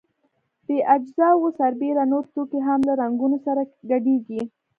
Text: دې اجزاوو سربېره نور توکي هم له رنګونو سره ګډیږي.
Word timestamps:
دې 0.67 0.77
اجزاوو 0.95 1.55
سربېره 1.59 2.03
نور 2.11 2.23
توکي 2.33 2.59
هم 2.67 2.79
له 2.87 2.93
رنګونو 3.01 3.37
سره 3.45 3.61
ګډیږي. 3.89 4.41